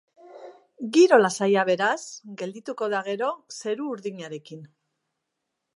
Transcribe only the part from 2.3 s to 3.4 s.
geldituko da gero,